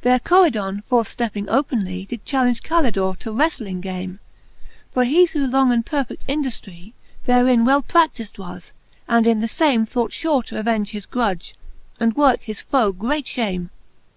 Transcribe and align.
There 0.00 0.18
Coridon, 0.18 0.82
forth 0.88 1.16
ftepping 1.16 1.44
openly. 1.46 2.06
Did 2.06 2.24
ch2\tn.gQ 2.24 2.62
Calidore 2.64 3.16
to 3.20 3.30
wreftling 3.30 3.80
game: 3.80 4.18
For 4.92 5.04
he 5.04 5.28
through 5.28 5.46
long 5.46 5.70
and 5.70 5.86
perfect 5.86 6.26
induftry, 6.26 6.92
Therein 7.26 7.64
well 7.64 7.84
pradtifd 7.84 8.36
was, 8.36 8.72
and 9.06 9.28
in 9.28 9.38
the 9.38 9.46
fame 9.46 9.86
Thought 9.86 10.10
fure 10.12 10.42
t'avenge 10.44 10.88
his 10.90 11.06
grudge, 11.06 11.54
and 12.00 12.16
worke 12.16 12.42
his 12.42 12.60
foe 12.62 12.90
great 12.90 13.26
fhamc, 13.26 13.68
XLIV. 13.70 13.70